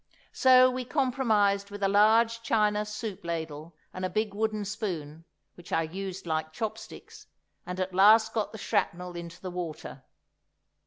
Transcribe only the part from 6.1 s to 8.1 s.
like chop sticks, and at